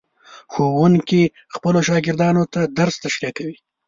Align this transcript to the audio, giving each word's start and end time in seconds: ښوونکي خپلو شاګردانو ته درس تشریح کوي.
ښوونکي 0.51 1.23
خپلو 1.55 1.79
شاګردانو 1.89 2.43
ته 2.53 2.61
درس 2.77 2.95
تشریح 3.03 3.31
کوي. 3.37 3.55